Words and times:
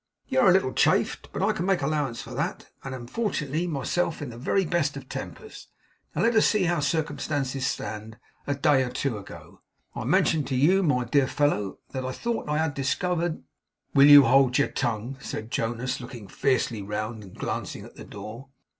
'You 0.27 0.39
are 0.39 0.49
a 0.49 0.51
little 0.51 0.73
chafed, 0.73 1.29
but 1.31 1.43
I 1.43 1.51
can 1.53 1.67
make 1.67 1.83
allowance 1.83 2.23
for 2.23 2.33
that, 2.33 2.71
and 2.83 2.95
am, 2.95 3.05
fortunately, 3.05 3.67
myself 3.67 4.19
in 4.19 4.31
the 4.31 4.37
very 4.39 4.65
best 4.65 4.97
of 4.97 5.07
tempers. 5.07 5.67
Now, 6.15 6.23
let 6.23 6.33
us 6.35 6.47
see 6.47 6.63
how 6.63 6.79
circumstances 6.79 7.67
stand. 7.67 8.17
A 8.47 8.55
day 8.55 8.81
or 8.81 8.89
two 8.89 9.19
ago, 9.19 9.61
I 9.93 10.05
mentioned 10.05 10.47
to 10.47 10.55
you, 10.55 10.81
my 10.81 11.03
dear 11.05 11.27
fellow, 11.27 11.77
that 11.91 12.03
I 12.03 12.13
thought 12.13 12.49
I 12.49 12.57
had 12.57 12.73
discovered' 12.73 13.43
'Will 13.93 14.07
you 14.07 14.23
hold 14.23 14.57
your 14.57 14.69
tongue?' 14.69 15.17
said 15.19 15.51
Jonas, 15.51 16.01
looking 16.01 16.27
fiercely 16.27 16.81
round, 16.81 17.21
and 17.21 17.35
glancing 17.35 17.85
at 17.85 17.93
the 17.93 18.03
door. 18.03 18.47